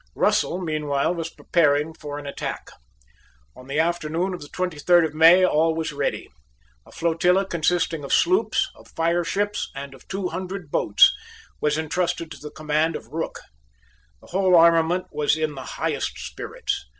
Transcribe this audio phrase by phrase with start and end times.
[0.15, 2.71] Russell meanwhile was preparing for an attack.
[3.55, 6.27] On the afternoon of the twenty third of May all was ready.
[6.87, 11.13] A flotilla consisting of sloops, of fireships, and of two hundred boats,
[11.61, 13.41] was entrusted to the command of Rooke.
[14.21, 16.83] The whole armament was in the highest spirits.